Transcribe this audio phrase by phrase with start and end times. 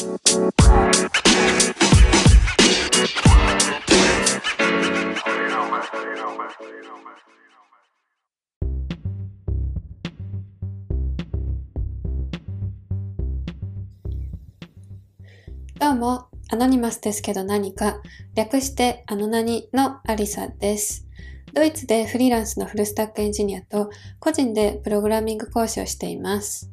[0.00, 0.06] ど
[15.90, 18.00] うも、アノニマスですけど何か、
[18.34, 21.06] 略してアノナニのアリサです。
[21.52, 26.70] ドイツでフリーランスのフルスタックエンジニアと個人でプログラミング講師をしています。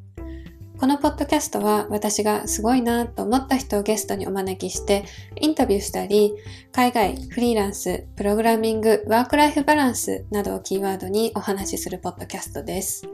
[0.79, 5.05] このポッドキャストは私がすごいなと思った人をゲストにお招きして
[5.41, 6.35] インタビューしたり、
[6.71, 13.07] 海外、フリーランス、プログラミング、ワークライフバランスなどをキーワードにお話しするポッドキャストです。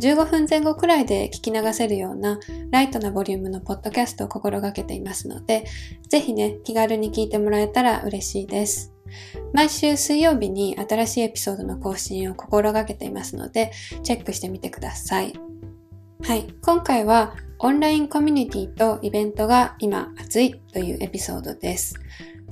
[0.00, 2.38] 15分前後くらいで聞き流せるような
[2.70, 5.64] ライトなボリュームのポッドキャストを心がけていますので、
[6.08, 8.92] ぜひね、気軽に聞いてもらえたら嬉しいです。
[9.54, 15.32] 毎週水曜日に新しいエピソードの更新を心がけていますので、チェックしてみてください。
[16.20, 16.46] はい。
[16.62, 21.94] 今回はオンラインコミュニティとイベントが今熱いというエピソードです。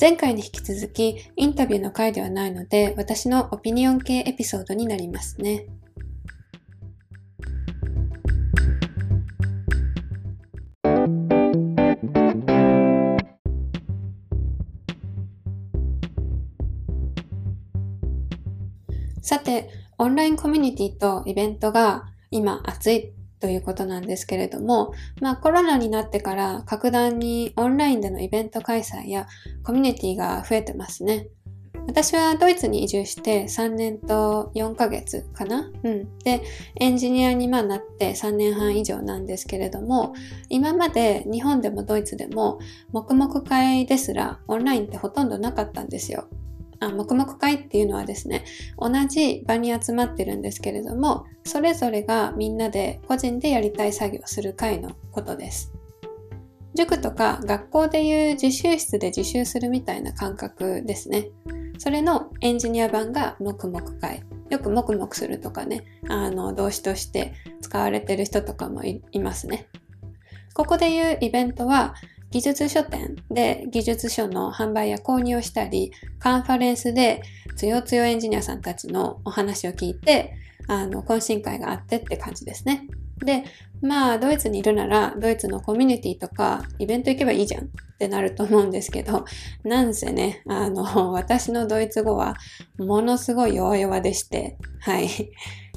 [0.01, 5.66] 前回に引き続きインタビューの回ではないので私のオピニオン系エピソードになりますね。
[19.21, 29.26] さて、オンラインコミュニティとイベントが今熱いということなんですけれども、まあコロナになってから格段にオンラインでのイベント開催や
[29.62, 31.29] コミュニティが増えてますね。
[31.88, 35.70] 私はドイツに移住して3年と4ヶ月かな？
[35.84, 36.18] うん。
[36.18, 36.42] で、
[36.80, 40.12] エンジニアにまあなって3年半以上なんですけれども、
[40.48, 42.59] 今まで日本でもドイツでも
[42.90, 46.29] 黙々会ですらオンラインってほとんどなかったんですよ。
[46.80, 48.45] あ黙々会っていうのはですね、
[48.79, 55.73] 同じ場に集まってるんですけれども、それぞれがみんなで個人でやりたい作業をする会のことです。
[56.74, 61.29] 塾とか学校でいう自習室で自習するみたいな感覚ですね。
[61.79, 64.22] それのエンジニア版が黙々会。
[64.48, 69.69] よく黙々するとかね、あの動詞として使われてる人とかもいますね。
[70.54, 71.94] ここでいうイベントは
[72.36, 77.22] 技術書店で技術書の販売や購入をしたり、カンファレンスで
[77.56, 80.34] つよつよエンジニアさんたちのお話を聞いて、
[80.69, 82.88] あの、懇親会があってって感じですね。
[83.25, 83.44] で、
[83.80, 89.25] まあ、ドイツにいるなら、ドイツのコミュニティとか、イベント行けばいいじゃんってなると思うんですけど、
[89.64, 92.34] なんせね、あの、私のドイツ語は、
[92.76, 95.06] ものすごい弱々でして、はい。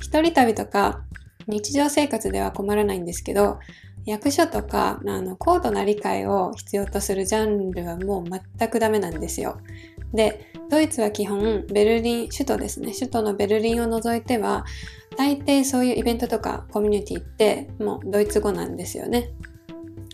[0.01, 1.05] 一人旅とか、
[1.47, 3.59] 日常生活では困らないんですけど、
[4.09, 8.23] 役所とかあの高度な理解を必要とするジャンルはもう
[8.57, 9.59] 全くダメなんですよ。
[10.13, 12.91] で、ドイツは基本ベルリン、首都ですね。
[12.93, 14.65] 首都のベルリンを除いては
[15.15, 19.31] 大抵そういうイベントとかコミュニティってもうドイツ語なんですよね。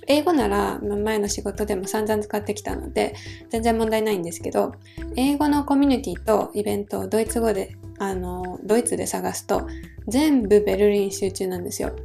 [0.08, 3.16] 英語なら前の仕事でも散々使ってきたので
[3.50, 4.74] 全然問題ないんですけど
[5.16, 9.68] 英語のコミュニティとイベントをドイツ語であのドイツで探すと
[10.08, 11.96] 全部ベルリン集中なんですよ。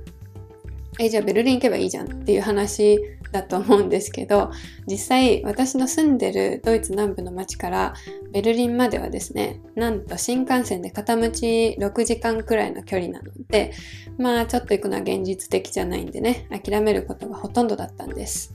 [1.02, 3.00] えじゃあベルリン行けばいいじゃんっていう話
[3.32, 4.50] だと思うんですけど
[4.86, 7.94] 実際私の住んでるドイツ南部の町から
[8.32, 13.72] ベルリンまではですねなんと新幹線で片道6時間くらいの距離なので
[14.18, 18.54] まあちょっと行くのは現実的じゃないんでね諦めることがほとんどだったんです。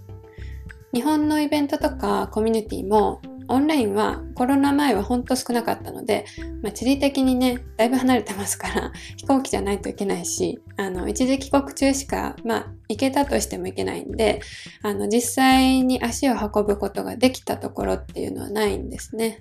[0.94, 6.26] 日本のイベントとかコミュニティもオンラインはコロナ前はほんと少なかったので、
[6.62, 14.42] まあ、地理的にね、だいぶ離れてますから 飛行機じゃないといけないし、あの、一時帰国中しか、まあ、行けたとしても行けないんで、
[14.82, 19.40] あの、実際に足を運ぶことができたところっていうのはないんですね。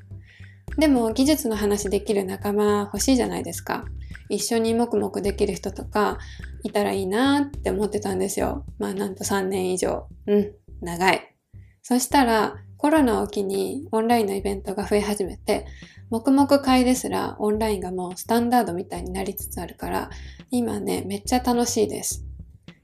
[0.78, 3.84] でも、技術の話できる仲間欲しいじゃないですか。
[4.28, 6.19] 一緒に黙々できる人とか
[6.62, 8.65] いたらいいなって思ってたんですよ。
[8.78, 10.09] まあ、なんと3年以上。
[10.26, 11.34] うん、長い。
[11.82, 15.65] そしたら、コロナを機にオンラインのイベントが増え始めて、
[16.11, 20.11] 黙々会ですらオンラインがもうスタンダードみたいになりつつあるから、
[20.50, 22.27] 今ね、めっちゃ楽しいです。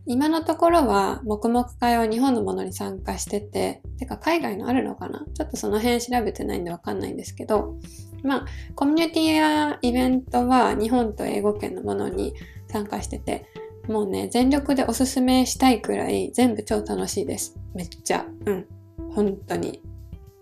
[0.07, 5.23] 今のところは黙々会は日本のものに参加してて、てか海外のあるのかな？
[5.35, 7.77] ちょっとその辺調べてないんでわかんないんですけど、
[8.23, 12.33] まあ、コミュニティやイベントは日本と英語圏のものに
[12.69, 13.45] 参加してて、
[13.87, 17.59] もうね、全力でおすすめしたいくらい全部超楽しいです。
[17.75, 18.25] めっちゃ。
[18.47, 18.67] うん。
[19.15, 19.83] 本当に。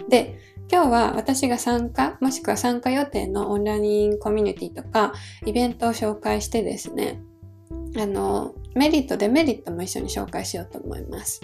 [0.08, 0.38] で、
[0.70, 5.14] 今日は私が参加、もしくは参加予定のオンラインコミュニティとか
[5.46, 7.20] イベントを紹介してですね、
[7.96, 11.40] あの、メリット、デメリットも一緒に紹介しようと思います。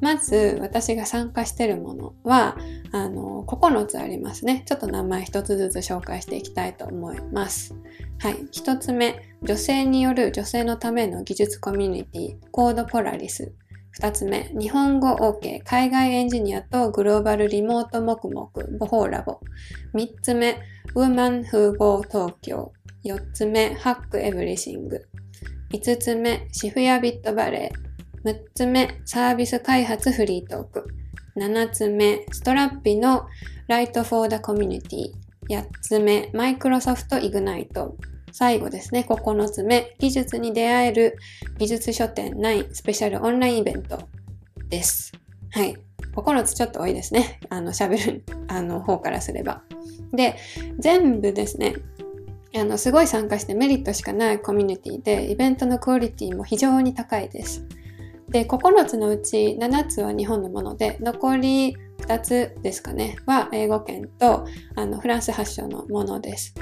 [0.00, 2.56] まず、私が参加してるものは、
[2.92, 4.62] あの、9つありますね。
[4.66, 7.74] ちょっと名前一つずつ紹介していきたいと思います。
[8.20, 8.36] はい。
[8.52, 13.52] 一つ目、女性による女性のための技術コミュニティ、コードポラリス。
[14.00, 18.48] 2つ目、日本語 OK、海外エンジニアとグローバルリモート黙々、
[18.78, 19.40] ボホーラボ。
[19.92, 20.56] 3つ目、
[20.94, 22.72] ウーマン風貌東京。
[23.04, 25.04] 4つ目、ハックエブリシング。
[25.72, 28.30] 5つ目、シフヤビットバレー。
[28.30, 30.86] 6つ目、サービス開発フリートーク。
[31.36, 33.26] 7つ目、ストラッピの
[33.66, 35.12] ライトフォーダコミュニティ。
[35.50, 37.96] 8つ目、マイクロソフトイグナイト。
[38.38, 41.18] 最後ですね、9つ目、技術に出会える
[41.58, 43.98] 技術書店9スペシャルオンラインイベント
[44.68, 45.12] です。
[45.50, 45.74] はい。
[46.14, 47.40] 9つちょっと多いですね。
[47.50, 49.64] あの、喋る、あの、方からすれば。
[50.12, 50.36] で、
[50.78, 51.74] 全部ですね、
[52.54, 57.66] あの、すごい参加してメリットしかないコミュニティで、イベントのクオリティも非常に高いです。
[58.28, 64.46] で、9つのうち7つは日本のもので、残り2つですかね、は英語圏と
[64.76, 66.54] あのフランス発祥のものです。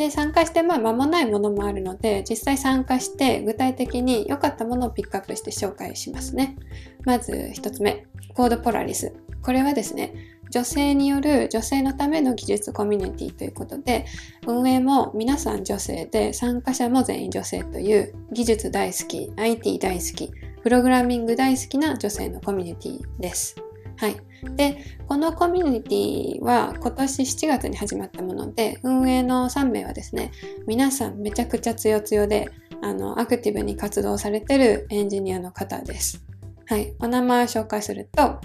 [0.00, 6.56] で、参加してまあ間もないものもあるので、実際参加して具体的に良かったものをピックアップして紹介しますね。
[7.04, 9.12] まず1つ目、コードポラリス。
[9.42, 10.14] これはですね、
[10.50, 14.06] 女性による女性のための技術コミュニティということで、
[14.46, 20.32] 運営も皆さん女性で参加者も全員女性という技術大好き、IT 大好き、
[20.62, 23.54] プログラミング大好きな女性のコミュニティです。
[24.00, 24.16] はい。
[24.56, 30.32] で、このコミュニティは今年7月に始まったもので、運営の3名はですね、
[30.66, 32.48] 皆さんめちゃくちゃ強強で、
[32.80, 36.24] あの、アクティブに活動されてるエンジニアの方です。
[36.64, 36.94] はい。
[36.98, 38.40] お名前を紹介すると、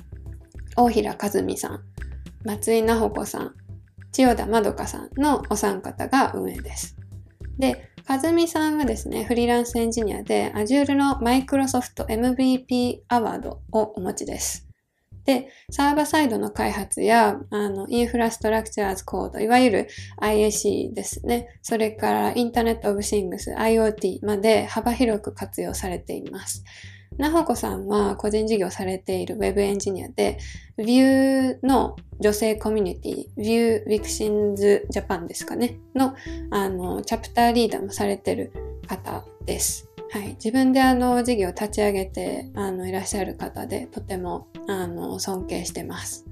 [0.75, 1.79] 大平和美さん、
[2.43, 3.53] 松井奈穂子さん、
[4.11, 6.97] 千代田まどかさんのお三方が運営です。
[7.57, 14.64] で、和美さんはですね、フリーランスエンジニアで Azure の Microsoft MVP アワードをお持ちです。
[15.25, 19.87] で、サーバーサイドの開発や、あの、インフラストラクチャーズコード、いわゆる
[20.21, 21.47] IAC ですね。
[21.61, 26.63] それからインターネットオブシングス、IoT まで幅広く活用されています。
[27.17, 30.37] なほこさんは個人事業されている Web エンジニアで、
[30.77, 36.13] Vue の女性コミュニティ、Vue Wixins Japan ですかね、の、
[36.51, 38.51] あの、チャプターリーダーもされてる
[38.87, 39.94] 方です。
[40.15, 40.29] はい。
[40.35, 46.25] 自分であの、事業を立ち上げて、あの、いらっしゃる方で、とても、あの、尊敬してます。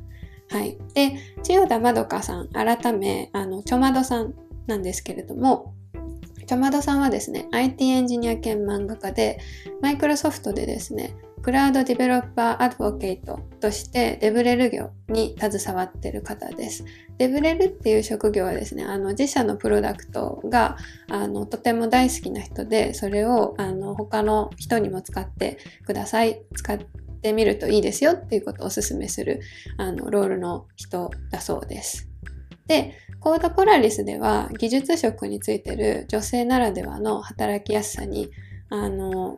[0.50, 0.78] はい。
[0.94, 4.36] で、千代田まどかさん、改め、あの、ちょまどさん
[4.68, 5.74] なんですけれども、
[6.54, 9.40] ちょまどさんはですね、IT エンジニア兼漫画家で、
[9.82, 16.86] マイクロソフトでですね、クラウドディベロッパーアドボケイトとしてデブレル業に携わっている方です。
[17.18, 20.78] デブレルっていう職業はですね、あの自社のプロダクトが
[21.10, 25.58] あのとても大好きな人で、それをあの他の人にも使って
[25.88, 26.44] ください。
[26.56, 26.78] 使っ
[27.24, 29.42] てみるといいですよっていうことをお勧めする
[29.78, 32.13] あのロールの人だそうです。
[32.68, 38.30] で、コードポラリスでは技術職についてる女性ならではの働きやすさに、
[38.70, 39.36] あの、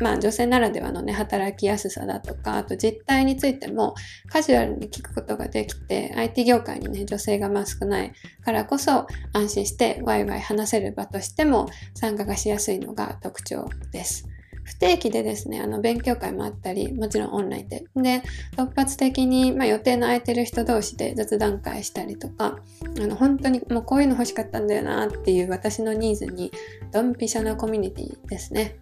[0.00, 3.94] まあ女性ならではのね、働きやすさだとか、あと実態についても
[4.28, 8.12] カジュアルに聞くことができて、IT 業界にね、女性がまあ少ない
[8.44, 14.28] からこそ安心してワイワイ話せる場としても参加がしやすいのが特徴です。
[14.66, 17.84] 不定期でですね、あの、勉強会もあったり、もちろんオンラインで。
[17.94, 18.22] で、
[18.56, 22.58] 突発的に、まあ、予定の空いてる人同士で雑談会したりとか、
[23.00, 26.50] あの、本当にもうこういうの欲しかったんだよなっていう私のニーズに、
[26.90, 28.76] ドンピシャなコミュニティですね。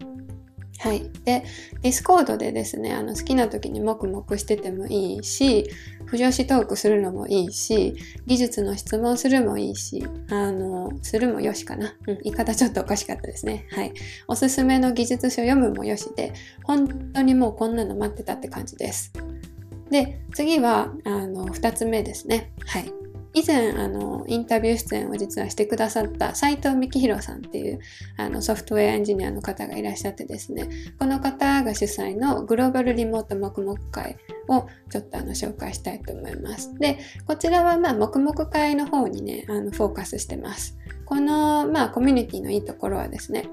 [0.79, 1.09] はい。
[1.23, 1.43] で、
[1.81, 5.69] Discord でですね、あの好きな時に黙々しててもいいし、
[6.05, 7.95] 女子トークするのもいいし、
[8.25, 11.95] 技術の質問するもいいし、あの、するもよしかな。
[12.07, 13.67] うん、言い方ちょっとおかしかったですね。
[13.71, 13.93] はい。
[14.27, 16.33] おすすめの技術書読むもよしで、
[16.63, 19.13] 本当にもうこんなの待ってたって感じです。
[19.89, 22.51] で、次は、あの、二つ目ですね。
[22.65, 23.04] はい。
[23.35, 27.79] 以前あのインタビュー出演を実はしてくださった斉藤幹弘さんっていう
[28.17, 36.73] あのソフトウェアエンジニアの方がいらっしゃってですねこの方が主催のグローバルリモート黙々会をちょっとあの紹介したいと思います。
[36.75, 40.77] で、こちらはまあ黙々会の方にね、あのフォーカスしてます。
[41.05, 43.47] このまあコミュニティのいいところはですね、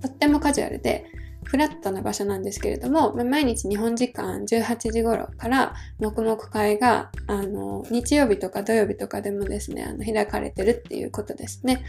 [0.00, 1.06] とってもカジュアルで、
[1.44, 11.84] フラットな場所なんですけれども、毎日日本時間18時頃から黙々会があの日曜日とか土曜日とかでもですねあの開かれてるっていうことですね。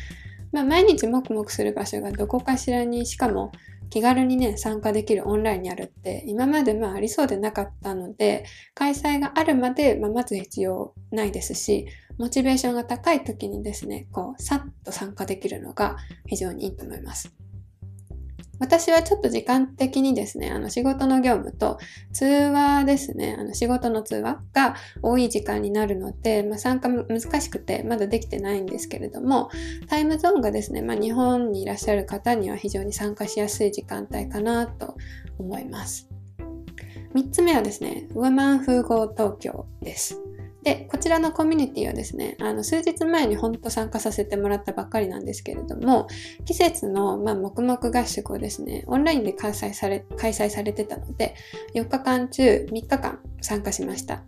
[0.51, 3.51] まあ、毎日黙々する場所がどこかしらにしかも
[3.89, 17.44] 気軽にね参加できるオンラインにあるって今までまあありそうでなかったので開催があるまで、まあ、待つ必要ないですしモチベーションが高い時にですねこうさっと参加できるのが非常にいいと思います。
[18.59, 21.77] 私はちょっと時間的にですね、あの仕事の業務と
[22.13, 29.49] 通話ですね、あの仕事の通話が多い時間になるので、まあ、参加難しくてまだできてないんですけれども、
[29.87, 34.95] タイムゾーンがですね、まあ、日本にいらっしゃる方には非常に参加しやすい時間帯かなと
[35.37, 36.09] 思います。
[37.13, 40.19] 3つ目はですね、ウーマン風合東京です。
[40.65, 46.07] で、こちらのコミュニティはですね、あの数日前にほんと参加させてもらったばっかりなんですけれども、
[46.45, 51.35] 季節の、まあ、黙々合宿をですね、オンラインで開催され、開催されてたので、
[51.75, 54.23] 4日間中3日間参加しました。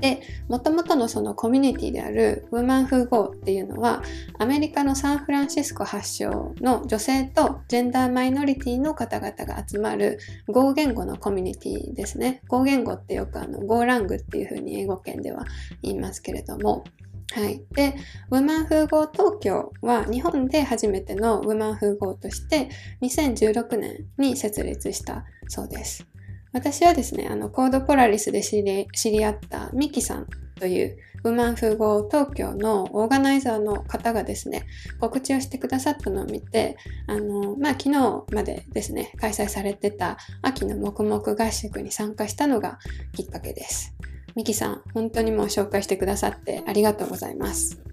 [0.00, 4.02] で、もともとのそのコミュニティであるウーマンフーゴーっていうのは、
[4.38, 12.42] アメリカのサンフランシスコ発祥の女性とジェンダーマイノリティの方々が集まる合言語のコミュニティですね。
[12.48, 15.44] 合言語ってよくあの、ゴーラングっていうふうに英語圏では
[15.82, 16.84] 言いますけれども、
[17.32, 17.62] はい。
[17.72, 17.94] で、
[18.30, 22.68] ウーマン風合東京は日本で初めてのウーマン風合として
[23.02, 26.06] 2016年に設立したそうです。
[26.52, 30.26] 私はですね、あの、 Code Polaris で知り知り合ったミキさん
[30.58, 34.66] という Women Who Code Tokyo のオーガナイザーの方がですね、
[35.00, 36.76] 告知をしてくださったのを見て、
[37.06, 42.78] あの、まあ、昨日までですね、開催されてた秋の黙々合宿に参加したのが
[43.14, 43.94] きっかけです。
[44.34, 47.89] ミキさん、本当にもう紹介してくださってありがとうございます。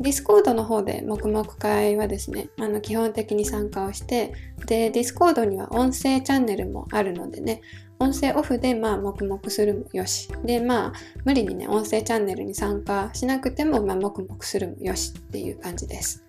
[0.00, 4.32] Discord の方で黙々会はですね、あの基本的に参加をして、
[4.66, 7.60] で、 Discord には音声チャンネルもあるのでね、
[8.00, 10.28] 音声オフでまあ黙々するもよし。
[10.44, 10.92] で、まあ
[11.24, 16.24] 無理にね、音声チャンネルに参加しなくても、まあ黙々するもよしっていう感じです。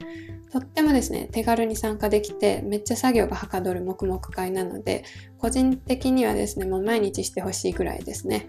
[0.51, 5.03] とってもですね、手軽に参加できて、めっちゃ作業がはかどる黙々会なので、
[5.37, 8.47] 個人的にはですね、もう毎日してほしいぐらいですね。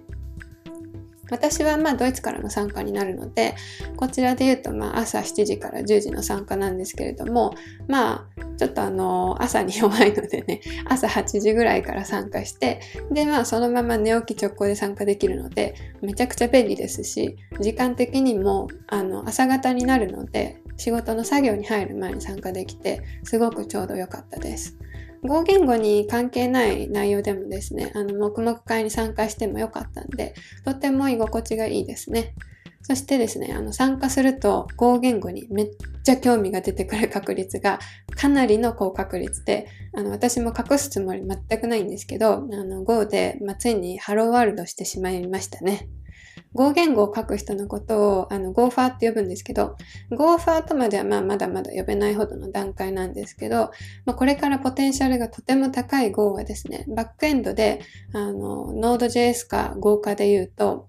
[1.30, 3.54] 私はまあドイツからの参加になるので、
[3.97, 7.54] こちらで言うとまあ朝7時から10時の参加なんですけれども、
[7.88, 12.80] まあちょっとあの朝に弱いのでね、朝8時ぐらいから参加して、
[13.11, 24.76] でまあそのまま寝起き直行で参加できるので、めちゃくちゃ便利ですし、時間的にもあの朝方になるので、仕事の作業に入る前に参加できて、すごくちょうど良かったです。
[25.23, 32.35] 合言語に関係ない内容でもですね、あの、黙々会に参加してもよかったんで、とっても居心地がいいですね。
[32.83, 35.71] そしてですね、あの、参加すると合言語にめっ
[36.05, 37.81] ちゃ興味が出てくる確率が
[38.15, 45.89] かなりの高確率で、あの、私も隠すつもり全くないんですけど、あの、Go で、まあ、ついにハローワールドしてしまいましたね。
[46.57, 49.77] 語言語を書く人のことをあのゴーファーって呼ぶんですけど、
[50.11, 53.71] ゴーファーとまではまあまだまだ呼べないほどの段階なんですけど、
[54.05, 57.81] まあ、これからポテンシャルがとても高い Go はですね、バックエンドで
[58.13, 60.89] あの Node.js か Go かで言うと、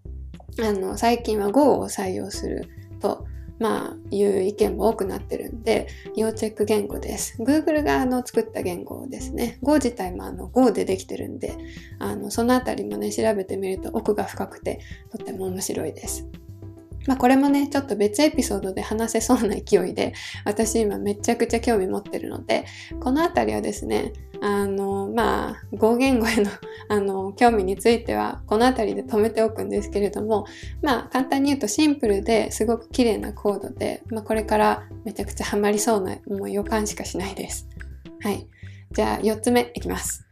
[0.59, 2.67] あの最近は Go を採用する
[2.99, 3.27] と
[3.59, 7.41] まあ、いう意見も多くなってるんで、要チェック言語です。
[7.41, 9.57] Google があの作った言語ですね。
[9.61, 11.57] Go 自体もあの Go でできてるんで、
[11.99, 14.79] あのそのあたりもね、調べてみると奥が深くて、
[15.11, 16.27] とっても面白いです。
[17.07, 20.13] まあこれもね、ちょっと別エピソードで話せそうな勢いで、
[20.45, 22.65] 私今めちゃくちゃ興味持ってるので、
[22.99, 26.51] このあたりはですね、あの、まあ、語言語への、
[26.89, 30.45] あの、興味については、このあたりで止めておくんですけれども、
[30.81, 37.67] まあ、簡単に言うとシンプルですごく綺麗なコードで、まあ、これからめちゃくちゃハマりそうな、もう予感しかしないです。
[38.21, 38.47] はい。
[38.91, 40.27] じゃあ、4つ目いきます。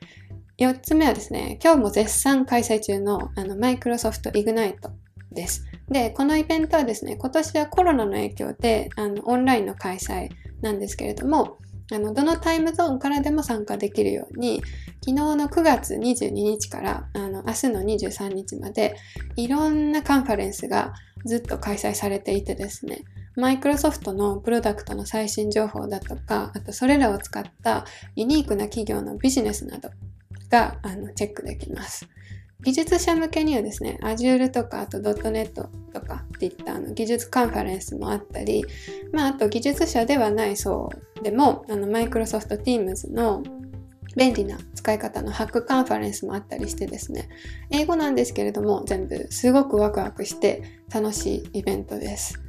[0.57, 4.91] 4つ目はですね、今日も絶賛開催中の、あの、マイクロソフトイグナイト
[5.31, 5.65] です。
[5.89, 10.29] で、このイベントはですね、今年はコロナの影響で、あの、オンラインの開催
[10.61, 11.57] なんですけれども、
[11.91, 14.61] あの、どのタイムゾーンからでも参加できるように、
[15.05, 18.95] 昨日の9月22日から、あの、明日の23日まで、
[19.35, 20.93] いろんなカンファレンスが
[21.25, 23.03] ずっと開催されていてですね、
[23.35, 29.89] マイクロソフトのプロダクトの最新情報だとか、あとそれらを使ったユニークな企業のビジネスなど
[30.49, 32.07] があのチェックできます。
[32.65, 38.65] 技術者向けにはですね、Azure とか、あと .NET とかっていったあの技術カンファレンスもあったり、
[39.13, 40.89] まあ、あと技術者ではない層
[41.21, 43.43] でも、あの、Microsoft Teams の
[44.17, 47.29] 便利な使い方のハックカンファレンスもあったりしてですね、
[47.69, 52.41] 英語なんですけれども、全部すごくワクワクして楽しいイベントです。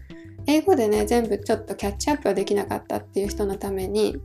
[0.46, 4.16] 英語でね、全部ちょっとキャッチアップはできなかったっていう人のために、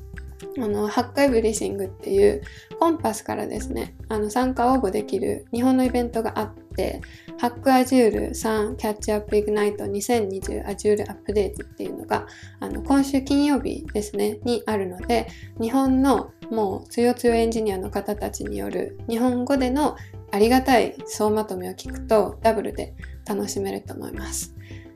[0.57, 2.41] あの、ハックエブリシングっていう
[2.79, 7.01] コンパスからですね、あの、参加応募できる日本のイベントがあって、
[7.37, 12.27] ハックアジュール3キャッチアップイグナイト2020アジュールアップデートっていうのが、
[12.59, 15.27] あの、今週金曜日ですね、にあるので、
[15.59, 19.95] 日本のもう強強エンジニアの方たちによる日本語での
[20.31, 22.93] ありがたい総まとめを聞くとダブルで
[23.25, 24.53] 楽しめると思います。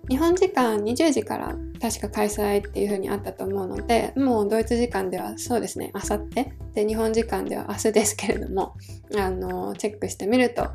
[0.09, 8.73] 日本時間20時から確か開催っていう風にあったと思うので、もうドイツ時間ではそうですね、あさってで、日本時間では明日ですけれども、
[9.17, 10.67] あの、チェックしてみると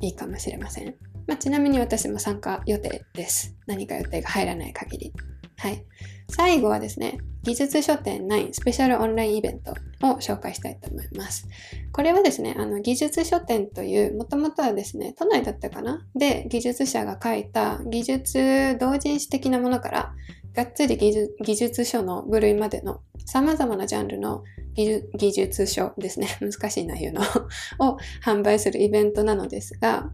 [0.00, 0.94] いいかもしれません。
[1.26, 3.54] まあ、ちなみに私も参加予定です。
[3.66, 5.12] 何か予定が入らない限り。
[5.58, 5.84] はい。
[6.30, 11.46] 最後はですね、技術書店9スペシャルオンラインイベントを紹介したいと思います。
[11.92, 16.06] これはですね、あの技術書店という、もともとはですね、都内だったかな？
[16.14, 20.14] で、技術者が書いた技術同人誌的なものから、
[20.54, 24.42] がっつり技術書の部類までの様々なジャンルの
[24.74, 27.22] 技術書ですね、 難しい内容の
[27.78, 30.10] を販売するイベントなのですが、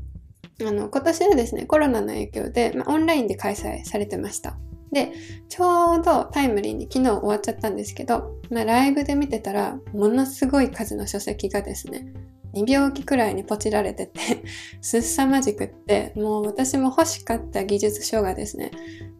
[0.64, 4.56] あの今年はですね、コロナの影響で、ま、オンラインで開催されてました。
[4.94, 5.12] で、
[5.50, 12.06] ちょうどタイムリーに昨日終わっちゃったんですけど、まあ、ライブで見てたら、ものすごい数の書籍がですね、
[12.54, 14.20] 2秒期くらいにポチられてて
[14.80, 18.70] すっさまじくって、もう私も欲しかった技術書がですね、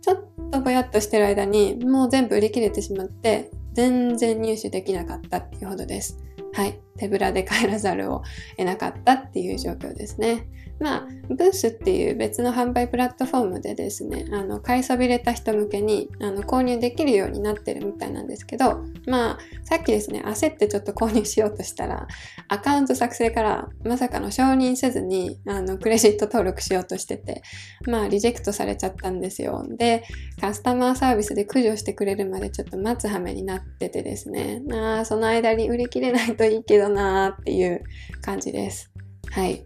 [0.01, 6.17] ちょっとぼやっとしてる間にもう全部売り切れてしまって、全然入手できなかったっていうほどです。
[6.53, 6.81] はい。
[6.97, 8.23] 手ぶらで帰らざるを
[8.57, 10.47] 得なかったっていう状況ですね。
[10.81, 22.07] まあ、ブースっていう別の販売プラットフォームでですね、あの、買いそびれた人向けに、あの、購入できるようになってるみたいなんですけど、まあ、さっきですね、焦ってちょっと購入しようとしたら、
[22.49, 27.43] アカウント作成からまさかの承認せずに、あの、クレジット登録しようとしてて、
[27.87, 29.65] まあ、リジェクトされちゃったんですよ。
[29.69, 30.05] で、
[30.41, 37.83] カスタマーサービスで駆除してくれるまでちょっと待つ羽目になっててですね、まあ、その間に売り切れないといいけどなーっていう
[38.23, 38.91] 感じです。
[39.31, 39.65] はい。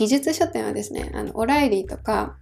[0.00, 2.38] 技術書店はですね、あの、オライリーとか、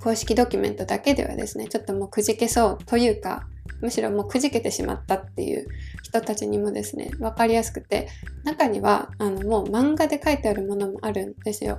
[0.00, 3.46] 公式ドキュメントだけではですね、ちょっともうくじけそうというか、
[3.82, 5.66] むしろもうくじけてしまったっていう
[6.02, 8.08] 人たちにもですね、わかりやすくて、
[8.44, 11.78] 中には、あの、もう漫画で書いてあるものもあるんですよ。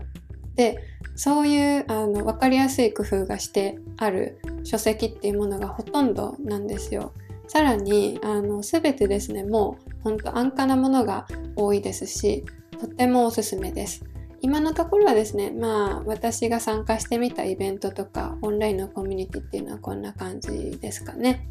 [0.53, 0.77] で、
[1.15, 7.11] そういう、あの、わかりやすい工夫がしてある書籍っていうものがほとんどなんですよ。
[7.47, 12.45] さらに、あの、すべてですね、もう、ほんと安価なものが多いですし、
[12.79, 14.03] とってもおすすめです。
[14.41, 21.47] 今のところはですね、まあ私が参加してみたイベントとかオンラインのコミュニティっていうのはこんな感じですかね。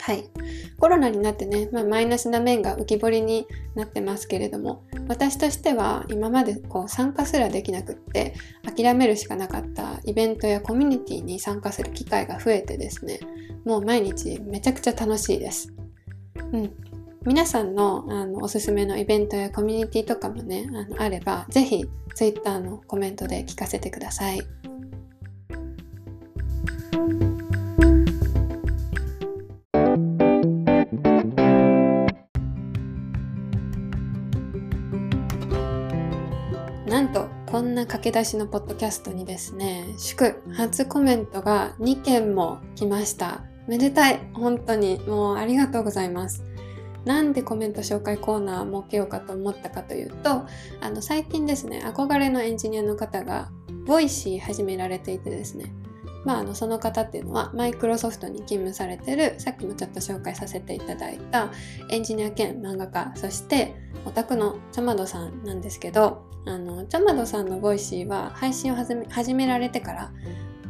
[0.00, 0.24] はい。
[0.78, 13.20] コロナになってね、まあ、マイナスな面が浮き彫りになってますけれども、私としては今までこう参加すらできなくって諦めるしかなかったイベントやコミュニティに参加する機会が増えてですね、
[13.66, 15.70] もう毎日めちゃくちゃ楽しいです。
[16.52, 16.72] うん。
[17.26, 24.40] 皆さんのあのおすすめのイベントやコミュニティとかもね、あのあれば、ぜひ Twitter のコメントで聞かせてください。
[36.86, 43.44] なんと、こんな駆け出しのポッドキャストにですね、祝、初コメントが2件も来ました。
[43.68, 44.20] めでたい。
[44.32, 44.98] 本当に。
[45.06, 46.49] もうありがとうございます。
[47.04, 50.46] なんでコメント紹介コーナー設けようかと思ったかというと、
[50.80, 53.50] あの最近ですね、憧れのエンジニアの方が、
[53.86, 55.72] Voicy始められていてですね、
[56.24, 61.50] まあ、あのその方っていうのはマイクロソフトに勤務されてるさっきもちょっと紹介させていただいた
[61.88, 68.76] エンジニア兼漫画家そしてオタクのちょまどさんなんですけどあのちょまどさんの Voicy は配信を
[69.08, 70.12] 始められてから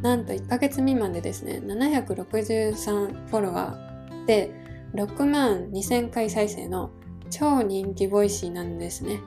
[0.03, 4.60] なんと1ヶ月未満でですね763フォロワーで
[4.95, 6.91] 6万2000回再生の
[7.31, 9.21] 超人気 Voicy なんですね。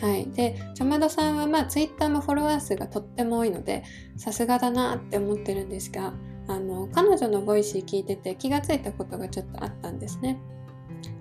[0.00, 0.30] はい。
[0.30, 3.84] で、ちょまどさんはまあツイッターもフォロワー数がとっても多いので、
[4.16, 6.14] さすがだなって思ってるんですが、
[6.48, 10.40] あの、彼女の Voicy 聞いてて気がついたことがちょっとあったんですね。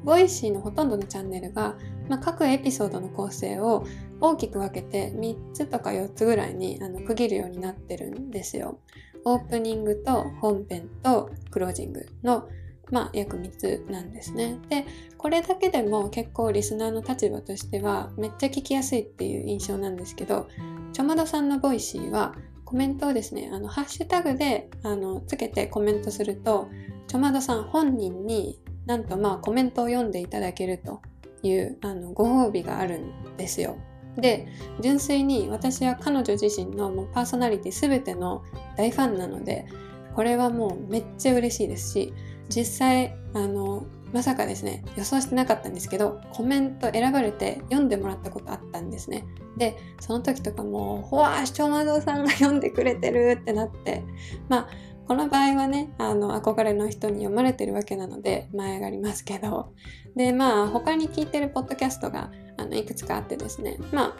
[0.03, 3.85] Voicyのほとんどのチャンネルが、まあ、各エピソードの構成を
[4.21, 8.79] 大きく分けて3つとか4つぐらいにあの区切るようになってるんですよ。
[9.25, 12.47] オープニングと本編とクロージングの
[12.91, 14.57] まあ、約3つなんですね。
[14.69, 14.85] で、
[15.17, 20.47] これだけでも結構リスナーの立場としてはめっちゃ聞きやすいっていう印象なんですけど、
[20.93, 26.69] ちょまどさんの Voicy はコメントをですね、あの、ハッシュタグで、あの、つけてコメントすると、
[27.07, 31.01] ちょまどさん本人になんとまあコメントを読んでいただけると
[31.43, 33.77] いうあのご褒美があるんですよ。
[34.17, 34.47] で、
[34.81, 38.43] 純粋に私は彼女自身のもうパーソナリティ全ての
[38.77, 39.67] 大ファンなので、
[40.15, 42.13] これはもうめっちゃ嬉しいですし、
[42.49, 49.25] 実際あのまさかですね予想してなかったんですけどコメント選ばれて読んでもらったことあったんですね
[49.57, 54.03] でその時とかもう「ほわ視聴魔道さんが読んでくれてる!」ってなって
[54.47, 54.67] まあ
[55.07, 59.73] この場合はねあの憧れの人に読まれてるわけなので前上がりますけど
[60.15, 64.15] でまあ他に聞いてるポッドキャストがあのいくつかあってですねま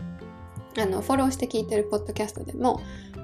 [0.78, 2.80] ああのフォローして聞いてるポッドキャストでも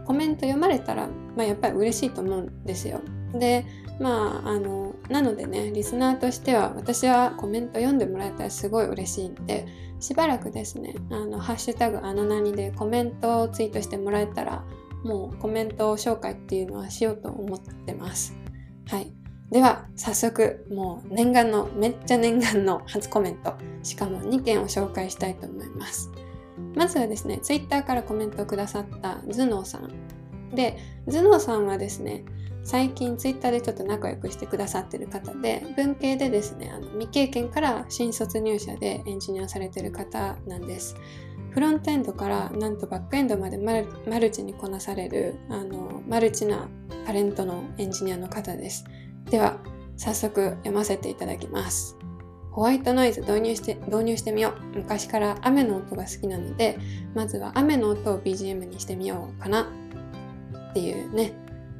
[0.05, 3.01] コメント読まれたら、まあ、やっぱり嬉しいと思うんですよ。
[3.33, 3.65] で
[3.99, 9.67] まああのなのでねリスナーとしては私はコメント読んでもらえたらすごい嬉しいんで
[9.99, 14.63] しばらくですねあのハッシュタグあの何でコメントをツイートしてもらえたら
[15.03, 18.35] もうコメント紹介っていうのはしようと思ってます。
[18.87, 19.13] はい。
[19.51, 23.53] では早速もう念願のめっちゃ念願の初コメント
[23.83, 26.11] しかも2件を紹介したいと思います。
[26.75, 29.91] まずはですね Twitter からコメントをくださった頭脳さん。
[30.53, 30.77] で
[31.07, 32.25] 頭脳さんはですね
[32.63, 40.95] 最近 Twitter でちょっと仲良くしてくださってる方で文系でですねあの未経験から新卒入社でエンジニアされてる方なんです。
[41.51, 46.67] フロントエンドからなんとバックエンドまでマルチにこなされるあのマルチな
[47.05, 48.83] タレントのエンジニアの方です。
[49.29, 49.57] では
[49.95, 51.95] 早速読ませていただきます。
[52.51, 54.77] ホワイトノイズ導入して導入してみよう。
[54.77, 56.77] 昔から雨の音が好きなので
[57.13, 59.71] まずは雨の音を BGM にしてみようかな。
[60.75, 61.31] っていうね。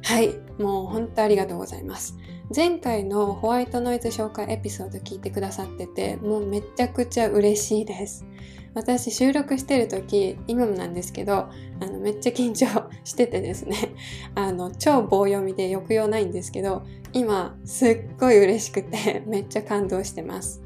[0.02, 0.34] はい。
[0.58, 2.16] もう本当ありがとうございます。
[2.54, 8.24] 前回のホワイトノイズ紹介エピソード聞いてくださっててもうめちゃくちゃ嬉しいです。
[8.72, 11.34] 私収録してる時今もなんですけど
[11.80, 13.76] あのめっちゃ緊張しててですね。
[14.34, 16.82] あの超棒読みで抑揚ないんですけど
[17.12, 20.62] 今すっごい嬉しくてめっちゃ感動してます。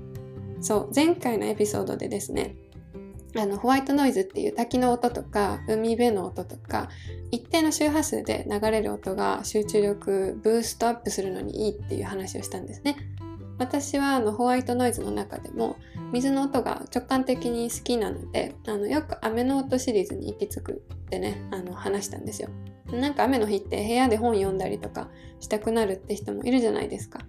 [0.60, 2.54] そう前回のエピソードでですね
[3.36, 6.88] あのホワイトノイズっていう滝の音とか海辺の音とか
[7.30, 12.96] 一定の周波数で流れる音が集中力ブーストアップするのにいいっていう話をしたんですね。
[13.58, 15.76] 私はあのホワイトノイズの中でも
[16.12, 22.48] 水の音が直感的に好きなのであのよく雨の音シリーズに行き着くってねあの話したんですよ。
[22.90, 25.08] なんか雨の日って部屋で本読んだりとか
[25.40, 27.20] したくなるって人もいるじゃないですか。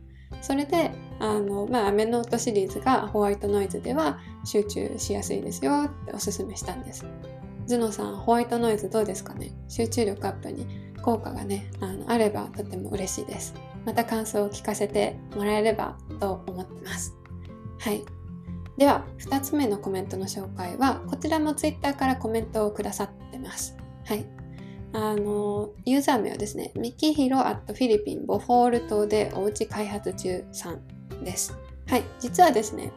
[0.41, 7.05] それであの、まあ、雨の音シリーズがホワイトノイズでは集中しやすいですよっておすすめしたんです
[7.67, 9.53] 頭脳さんホワイトノイズどうですかね？
[9.69, 10.65] 集中力アップに
[11.01, 13.53] 効果がねあのあればとても嬉しいです
[13.85, 17.15] また感想を聞かせてもらえればと思ってます。
[17.79, 18.03] はい。
[18.77, 23.75] では、2つ目のコメントの紹介は、こちらも Twitter からコメントをくださってます。
[24.05, 24.25] はい。
[24.93, 31.57] あの、ユーザー名はですね、ミキヒロアットフィリピンボフォール島でおうち開発中さんです。
[31.87, 32.03] はい。
[32.19, 32.91] 実はですね、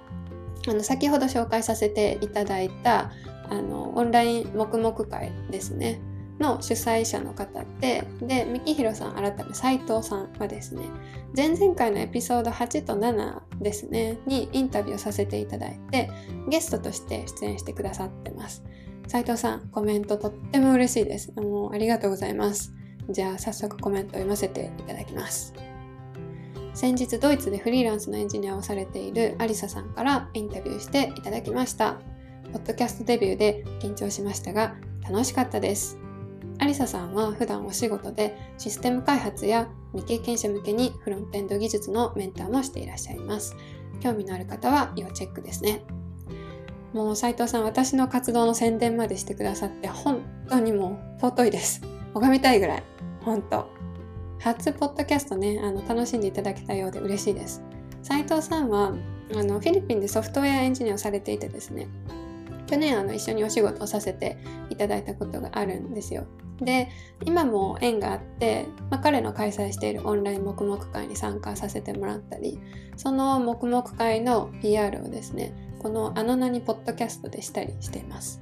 [0.68, 3.12] あの、先ほど紹介させていただいた、
[3.48, 6.00] あの、オンライン黙々会ですね。
[6.40, 10.82] の主催者の方で、で、三木宏さん改め斉藤さんはですね、
[11.36, 16.10] 前々回のエピソード8と7ですね、にインタビューさせていただいて、
[16.48, 18.64] ゲストとして出演してくださってます。
[19.06, 21.32] 斉藤さん、コメントとっても嬉しいです。
[21.36, 22.72] もうありがとうございます。
[23.10, 25.54] じゃあ早速コメントを読ませていただきます。
[26.72, 32.00] 先日ドイツでフリーランスのエンジニアをされているアリサさんからインタビューしていただきました。
[32.52, 35.98] ポッドキャストデビューで緊張しましたが楽しかったです。
[36.58, 43.54] アリサさんは普段お仕事でシステム開発や未経験者向けにフロントエンド技術のメンターもしていらっしゃいます。
[44.00, 45.84] 興味のある方は要チェックですね。
[46.94, 51.82] もう斉藤さん、私の活動の宣伝までしてくださって本当にもう尊いです。
[52.14, 52.82] 拝みたいぐらい。
[53.20, 53.68] 本当。
[54.38, 57.64] 初ポッドキャストね、あの楽しんでいただけたようで嬉しいです。
[58.04, 58.92] 斉藤さんは
[59.34, 61.88] あのフィリピンでソフトウェアエンジニアをされていてですね、
[62.68, 64.38] 去年あの一緒にお仕事をさせて
[64.70, 66.28] いただいたことがあるんですよ。
[66.60, 66.88] で
[67.24, 72.60] 今も縁があって、まあ、彼の開催しているオンライン黙々会に参加させてもらったり
[72.96, 75.52] その黙々会の PR をですね
[75.84, 78.40] この「あの名にポッドキャスト」でしたりしています。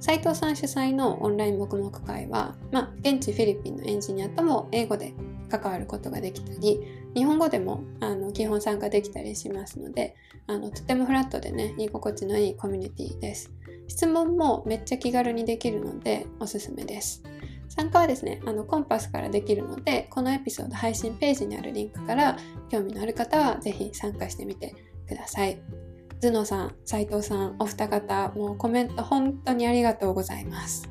[0.00, 5.14] 斉藤さん主催のオンライン黙々会は、まあ、現地フィリピンのエンジニアとも英語で
[5.48, 6.78] 関わることができたり
[7.14, 10.14] 日本語でもあの基本参加できたりしますので
[10.46, 13.50] あのとてもフラットでね居心地のいいコミュニティです。
[13.88, 17.22] 質問もめっちゃ気軽にできるのでおすすめです。
[17.70, 22.36] 参加はですね、あのコンパスからできるので、このエピソード配信ページにあるリンクから
[22.68, 24.74] 興味のある方はぜひ参加してみて
[25.08, 25.58] ください。
[26.24, 30.88] 頭脳さん、斉藤さん、お二方、もうコメント本当にありがとうございます。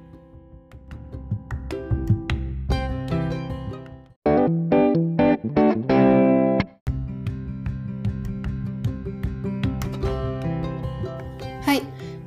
[11.61, 11.81] はい。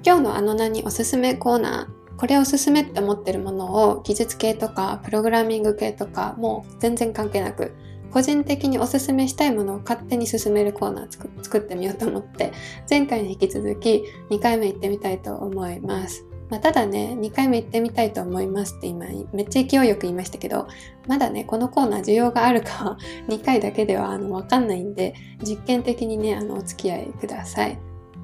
[0.05, 7.73] 今日のあの名におすすめコーナー、これおすすめって思ってるものを技術系とかプログラミング系とかもう全然関係なく
[8.11, 12.53] 個人的におすすめしたいものを勝手に進めるコーナー作ってみようと思って
[12.89, 16.25] 前回に引き続き2回目行ってみたいと思います。
[16.49, 20.69] まあ、ただね、2回目行ってみたいと思いますって今めっちゃ勢いよく言いましたけど、
[21.09, 27.79] まだね、このコーナー需要があるかは2回だけではあの分かんないんで、実験的にね、あのお付き合いください。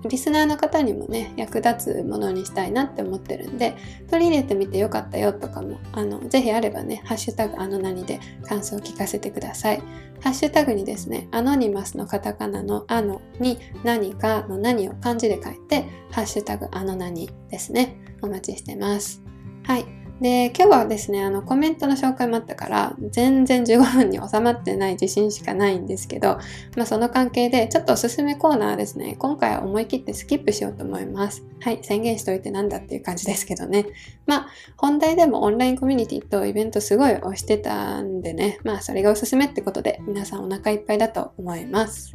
[0.09, 3.77] リスナーの方にもね役立つものにしたいなって思ってるんで
[4.11, 9.83] 取り入れてみてよかったよとかもあのぜひあればね「ハッシュタグあの何」で感想を聞かせてください。
[10.21, 19.23] ハッシュタグにですねアノニマスのカタカナの「あの」に何かの何を漢字で書いて「ハッシュタグあの何」ですねお待ちしてます。
[19.65, 20.02] はい。
[20.23, 26.39] で、今日はですね、あの、コメントの紹介もあったから、全然15分に収まってない自信しかないんですけど、
[26.77, 31.45] まあその関係で、ちょっとおすすめコーナーですね、今回は思い切ってスキップしようと思います。
[31.61, 33.87] はい、宣言しといてなんだっていう感じですけどね。
[34.27, 42.15] まあ、本題でもオンラインコミュニティとイベントすごい推してたんでね、まあそれがおすすめってことで、皆さんお腹いっぱいだと思います。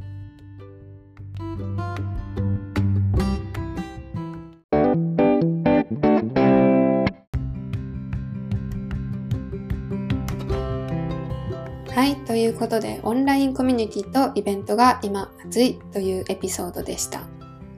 [11.97, 17.21] はい、ということで、オンラインコミュニティとイベントが今熱いというエピソードでした。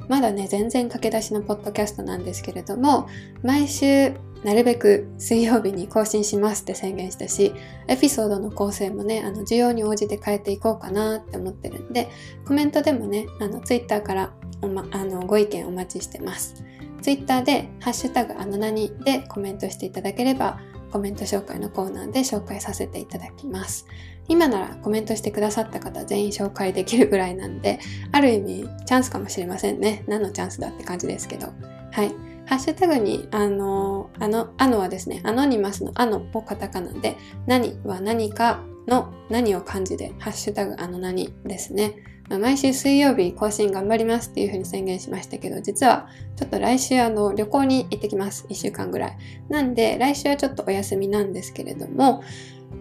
[0.10, 3.08] まだね、全然駆け出しのポッドキャストなんですけれども、
[3.44, 4.12] 毎週
[4.44, 7.54] なるべく水曜日に更新しますって宣言したし、
[7.88, 12.10] エピソードの構成もね、あの、需要に応じて変えていこうかなって思ってるんで、
[12.46, 16.62] コメントでもね、あの、ツイッターからお、ま、あの、ご意見お待ちしてます。
[17.02, 20.60] ツイッターで、ハッシュタグあの何でコメントしていただければ、
[20.92, 23.88] コメント紹介のコーナーで紹介させていただきます。
[24.28, 27.80] 今ならコメントしてくださった方全員紹介できるぐらいなんで、
[28.12, 30.04] ある意味チャンスかもしれませんね。
[30.08, 31.48] 何のチャンスだって感じですけど。
[31.92, 32.14] はい。
[32.46, 42.04] ハッシュタグに、あの、あの、あのはですね、アノニマスのあのをカタカナで、何は何かの何を漢字で、ハッシュタグあの何ですね。
[42.30, 48.46] まあ、毎週水曜日更新頑張りますっていうふうに宣言しましたけど、実はちょっと来週あの旅行に行ってきます。
[48.50, 49.18] 1週間ぐらい。
[49.50, 52.24] なんで、来週はちょっとお休みなんですけれども、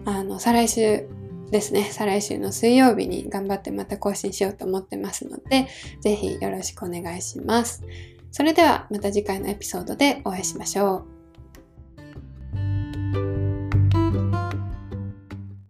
[0.05, 1.09] あの、再来週
[1.51, 5.67] ですね、再来週の水曜日に頑張ってまた更新しようと思ってますので、
[6.01, 7.83] ぜひよろしくお願いします。
[8.31, 11.18] それではまた次回のエピソードでお会いしましょう。